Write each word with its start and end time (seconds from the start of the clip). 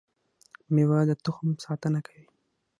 میوه 0.73 0.99
د 1.09 1.11
تخم 1.23 1.47
ساتنه 1.65 1.99
کوي 2.07 2.27